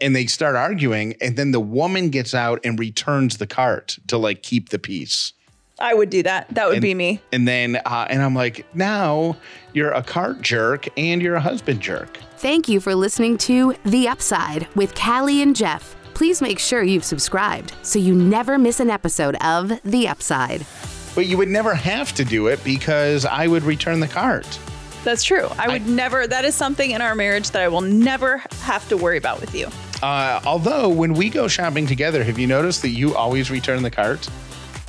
[0.00, 4.18] and they start arguing, and then the woman gets out and returns the cart to
[4.18, 5.32] like keep the peace.
[5.78, 6.48] I would do that.
[6.54, 7.20] That would And- be me.
[7.32, 9.36] And then, uh, and I'm like, now
[9.74, 12.16] you're a cart jerk and you're a husband jerk.
[12.38, 15.94] Thank you for listening to The Upside with Callie and Jeff.
[16.14, 20.64] please make sure you've subscribed so you never miss an episode of The Upside.
[21.14, 24.58] But you would never have to do it because I would return the cart.
[25.04, 25.48] That's true.
[25.58, 28.96] I would never, that is something in our marriage that I will never have to
[28.96, 29.68] worry about with you.
[30.02, 33.90] Uh, although when we go shopping together, have you noticed that you always return the
[33.90, 34.28] cart?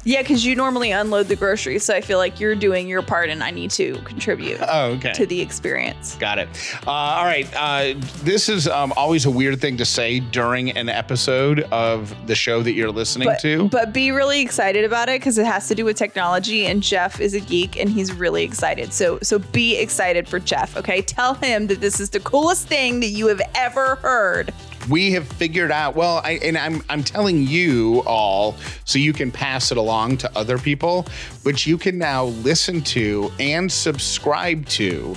[0.03, 1.83] Yeah, because you normally unload the groceries.
[1.83, 5.11] So I feel like you're doing your part and I need to contribute Oh, okay.
[5.11, 6.15] to the experience.
[6.15, 6.47] Got it.
[6.87, 7.45] Uh, all right.
[7.53, 7.93] Uh,
[8.23, 12.61] this is um, always a weird thing to say during an episode of the show
[12.63, 13.67] that you're listening But, to.
[13.67, 17.19] but be really excited about it because it has to do with technology and Jeff
[17.19, 18.93] is a geek and he's really excited.
[18.93, 21.01] So so be excited for Jeff, okay?
[21.01, 24.53] Tell him that this is the coolest thing that you have ever heard.
[24.89, 29.31] We have figured out well I, and I'm, I'm telling you all so you can
[29.31, 31.05] pass it along to other people
[31.43, 35.15] but you can now listen to and subscribe to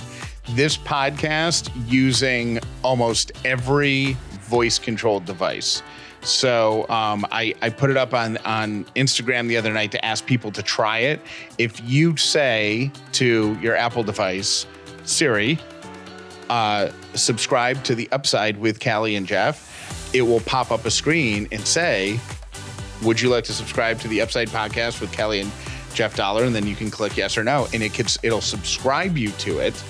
[0.51, 5.81] this podcast using almost every voice controlled device
[6.23, 10.25] so um, I, I put it up on, on Instagram the other night to ask
[10.25, 11.19] people to try it.
[11.57, 14.67] If you say to your Apple device,
[15.03, 15.57] Siri,
[16.49, 21.47] uh, subscribe to the upside with Callie and Jeff, it will pop up a screen
[21.51, 22.19] and say,
[23.03, 25.51] Would you like to subscribe to the Upside podcast with Callie and
[25.93, 26.43] Jeff Dauler?
[26.43, 29.59] And then you can click yes or no, and it could, it'll subscribe you to
[29.59, 29.81] it.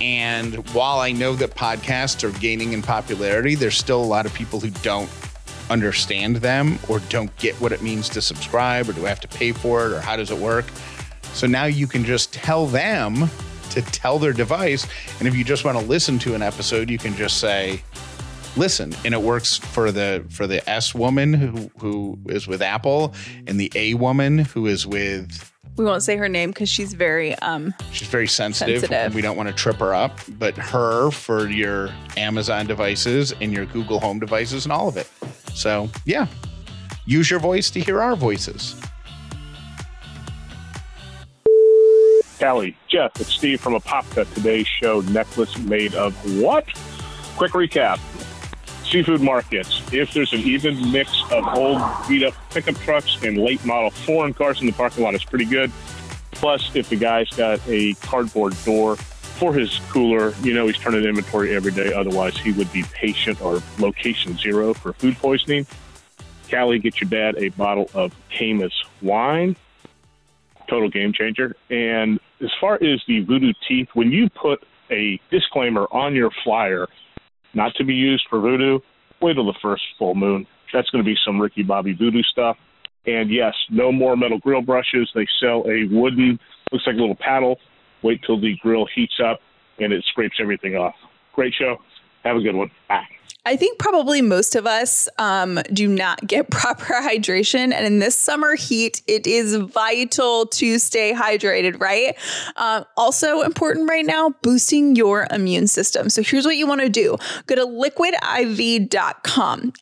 [0.00, 4.32] And while I know that podcasts are gaining in popularity, there's still a lot of
[4.32, 5.10] people who don't
[5.68, 9.28] understand them or don't get what it means to subscribe or do I have to
[9.28, 10.64] pay for it or how does it work?
[11.32, 13.30] So now you can just tell them
[13.70, 14.86] to tell their device.
[15.18, 17.82] And if you just want to listen to an episode, you can just say,
[18.56, 18.94] listen.
[19.04, 23.14] And it works for the for the S woman who who is with Apple
[23.46, 27.34] and the A woman who is with We won't say her name because she's very
[27.36, 28.80] um She's very sensitive.
[28.80, 29.14] Sensitive.
[29.14, 33.66] We don't want to trip her up, but her for your Amazon devices and your
[33.66, 35.08] Google Home devices and all of it.
[35.54, 36.26] So, yeah,
[37.06, 38.74] use your voice to hear our voices.
[42.40, 44.32] Callie, Jeff, it's Steve from Apopka.
[44.32, 46.64] Today's show, necklace made of what?
[47.36, 48.00] Quick recap.
[48.90, 49.82] Seafood markets.
[49.92, 54.32] If there's an even mix of old beat up pickup trucks and late model foreign
[54.32, 55.70] cars in the parking lot, it's pretty good.
[56.30, 61.04] Plus, if the guy's got a cardboard door for his cooler, you know he's turning
[61.04, 61.92] inventory every day.
[61.92, 65.66] Otherwise, he would be patient or location zero for food poisoning.
[66.50, 68.72] Callie, get your dad a bottle of Caymus
[69.02, 69.56] wine
[70.70, 71.54] total game changer.
[71.68, 74.60] And as far as the voodoo teeth, when you put
[74.90, 76.86] a disclaimer on your flyer,
[77.54, 78.78] not to be used for voodoo,
[79.20, 80.46] wait till the first full moon.
[80.72, 82.56] That's going to be some Ricky Bobby voodoo stuff.
[83.06, 85.10] And yes, no more metal grill brushes.
[85.14, 86.38] They sell a wooden,
[86.70, 87.58] looks like a little paddle.
[88.02, 89.40] Wait till the grill heats up
[89.78, 90.94] and it scrapes everything off.
[91.34, 91.76] Great show.
[92.24, 92.70] Have a good one.
[92.88, 93.04] Bye.
[93.46, 97.72] I think probably most of us um, do not get proper hydration.
[97.72, 102.16] And in this summer heat, it is vital to stay hydrated, right?
[102.56, 106.10] Um, also important right now, boosting your immune system.
[106.10, 107.16] So here's what you want to do
[107.46, 108.12] go to liquidiv.com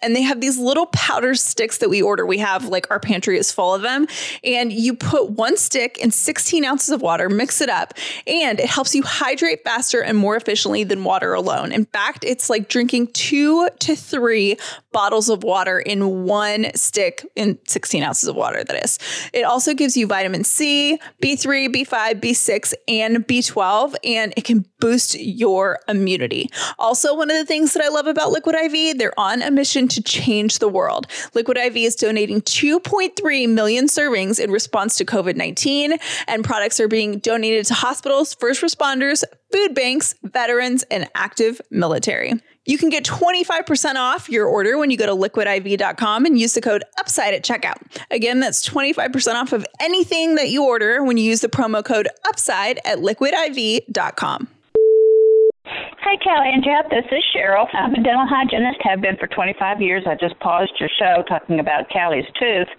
[0.03, 2.25] and they have these little powder sticks that we order.
[2.27, 4.07] We have like our pantry is full of them.
[4.45, 7.95] And you put one stick in 16 ounces of water, mix it up,
[8.27, 11.73] and it helps you hydrate faster and more efficiently than water alone.
[11.73, 13.48] In fact, it's like drinking two
[13.81, 14.57] to three
[14.93, 18.99] bottles of water in one stick in 16 ounces of water, that is.
[19.33, 25.19] It also gives you vitamin C, B3, B5, B6, and B12, and it can boost
[25.19, 26.51] your immunity.
[26.79, 29.89] Also, one of the things that I love about Liquid IV, they're on a mission
[29.89, 31.07] to change the world.
[31.35, 35.97] Liquid IV is donating 2.3 million servings in response to COVID 19,
[36.27, 42.35] and products are being donated to hospitals, first responders, food banks, veterans, and active military.
[42.69, 46.61] You can get 25% off your order when you go to liquidiv.com and use the
[46.61, 47.79] code UPSIDE at checkout.
[48.11, 52.09] Again, that's 25% off of anything that you order when you use the promo code
[52.27, 54.49] UPSIDE at liquidiv.com.
[56.09, 56.89] Hi, Callie and Jeff.
[56.89, 57.69] This is Cheryl.
[57.77, 60.09] I'm a dental hygienist, have been for 25 years.
[60.09, 62.73] I just paused your show talking about Callie's tooth.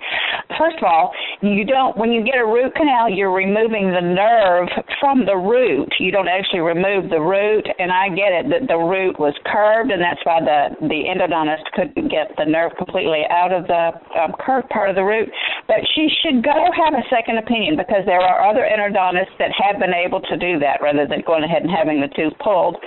[0.58, 1.14] First of all,
[1.46, 4.66] you don't, when you get a root canal, you're removing the nerve
[4.98, 5.94] from the root.
[6.02, 9.94] You don't actually remove the root, and I get it that the root was curved,
[9.94, 14.34] and that's why the, the endodontist couldn't get the nerve completely out of the um,
[14.42, 15.30] curved part of the root.
[15.70, 19.78] But she should go have a second opinion because there are other endodontists that have
[19.78, 22.82] been able to do that rather than going ahead and having the tooth pulled.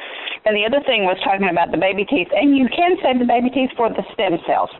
[0.45, 3.29] And the other thing was talking about the baby teeth, and you can save the
[3.29, 4.71] baby teeth for the stem cells.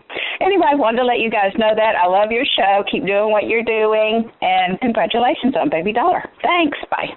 [0.41, 1.95] Anyway, I wanted to let you guys know that.
[1.95, 2.83] I love your show.
[2.91, 6.25] Keep doing what you're doing, and congratulations on Baby Dauler.
[6.43, 6.79] Thanks.
[6.91, 7.15] Bye.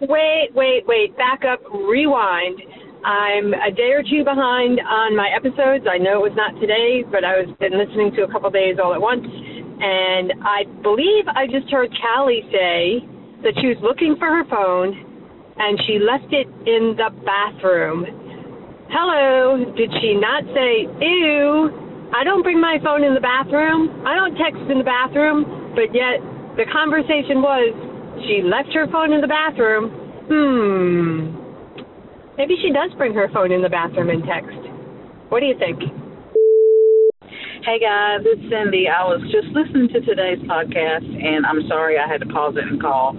[0.00, 1.16] Wait, wait, wait.
[1.16, 1.60] Back up.
[1.70, 2.58] Rewind.
[3.04, 5.86] I'm a day or two behind on my episodes.
[5.86, 8.76] I know it was not today, but I was been listening to a couple days
[8.82, 13.06] all at once, and I believe I just heard Callie say
[13.46, 14.98] that she was looking for her phone,
[15.58, 18.06] and she left it in the bathroom.
[18.90, 21.68] Hello, did she not say, ew,
[22.14, 24.06] I don't bring my phone in the bathroom.
[24.06, 26.24] I don't text in the bathroom, but yet
[26.56, 27.74] the conversation was
[28.26, 29.92] she left her phone in the bathroom.
[30.30, 31.38] Hmm.
[32.38, 34.56] Maybe she does bring her phone in the bathroom and text.
[35.28, 35.82] What do you think?
[37.66, 38.88] Hey guys, it's Cindy.
[38.88, 42.64] I was just listening to today's podcast and I'm sorry I had to pause it
[42.64, 43.12] and call.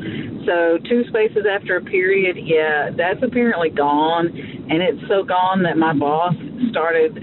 [0.50, 4.26] So, two spaces after a period, yeah, that's apparently gone.
[4.34, 6.34] And it's so gone that my boss
[6.72, 7.14] started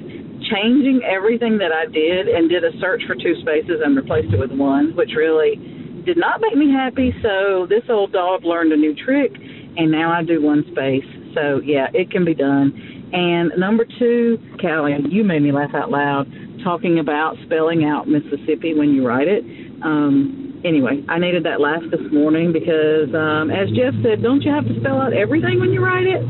[0.47, 4.39] changing everything that I did and did a search for two spaces and replaced it
[4.39, 5.59] with one, which really
[6.07, 7.11] did not make me happy.
[7.19, 11.11] So, this old dog learned a new trick and now I do one space.
[11.35, 13.11] So, yeah, it can be done.
[13.13, 16.31] And number two, Callie, you made me laugh out loud
[16.63, 19.45] talking about spelling out Mississippi when you write it.
[19.83, 24.51] Um, anyway, I needed that laugh this morning because, um, as Jeff said, don't you
[24.51, 26.21] have to spell out everything when you write it?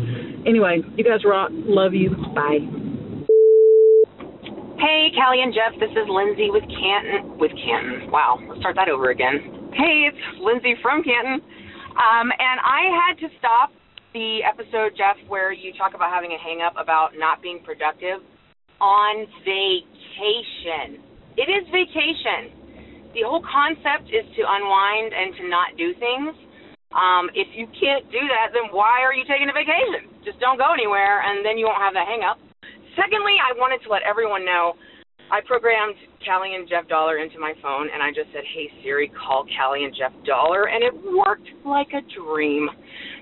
[0.46, 1.50] Anyway, you guys rock.
[1.52, 2.10] Love you.
[2.36, 2.60] Bye.
[4.78, 7.38] Hey, Callie and Jeff, this is Lindsay with Canton.
[7.40, 8.12] With Canton.
[8.12, 9.72] Wow, let's start that over again.
[9.72, 11.40] Hey, it's Lindsay from Canton.
[11.96, 13.72] Um, and I had to stop
[14.12, 18.20] the episode, Jeff, where you talk about having a hang up about not being productive
[18.80, 21.00] on vacation.
[21.36, 22.55] It is vacation.
[23.16, 26.36] The whole concept is to unwind and to not do things.
[26.92, 30.12] Um, if you can't do that, then why are you taking a vacation?
[30.20, 32.36] Just don't go anywhere, and then you won't have that hang up.
[32.92, 34.76] Secondly, I wanted to let everyone know
[35.32, 35.96] I programmed
[36.28, 39.88] Callie and Jeff Dauler into my phone, and I just said, "Hey Siri, call Callie
[39.88, 42.68] and Jeff Dauler," and it worked like a dream.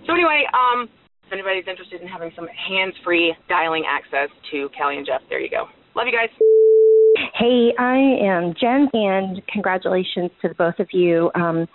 [0.06, 0.90] So anyway, um,
[1.22, 5.48] if anybody's interested in having some hands-free dialing access to Callie and Jeff, there you
[5.48, 5.70] go.
[5.94, 6.34] Love you guys.
[7.36, 11.32] Hey, I am Jen, and congratulations to the both of you.
[11.34, 11.66] Um,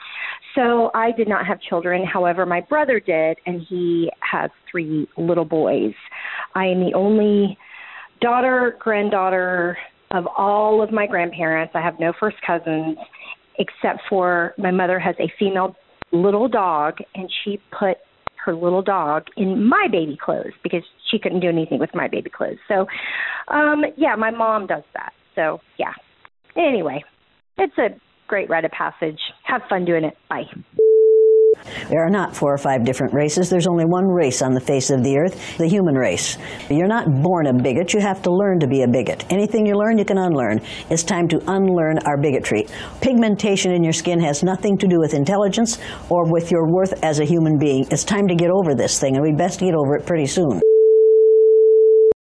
[0.56, 2.06] so, I did not have children.
[2.06, 5.94] However, my brother did, and he has three little boys.
[6.56, 7.58] I am the only
[8.22, 9.78] daughter, granddaughter
[10.12, 11.74] of all of my grandparents.
[11.76, 12.98] I have no first cousins,
[13.60, 15.76] except for my mother has a female
[16.14, 17.98] little dog, and she put
[18.46, 22.30] her little dog in my baby clothes because she couldn't do anything with my baby
[22.30, 22.60] clothes.
[22.70, 22.86] So,
[23.54, 25.12] um, yeah, my mom does that.
[25.40, 25.94] So, yeah.
[26.58, 27.02] Anyway,
[27.58, 29.20] it's a great rite of passage.
[29.44, 30.18] Have fun doing it.
[30.30, 30.44] Bye.
[31.90, 33.50] There are not four or five different races.
[33.50, 36.38] There's only one race on the face of the earth, the human race.
[36.70, 37.94] You're not born a bigot.
[37.94, 39.26] You have to learn to be a bigot.
[39.32, 40.62] Anything you learn, you can unlearn.
[40.90, 42.68] It's time to unlearn our bigotry.
[43.02, 45.80] Pigmentation in your skin has nothing to do with intelligence
[46.10, 47.86] or with your worth as a human being.
[47.92, 50.62] It's time to get over this thing, and we'd best get over it pretty soon.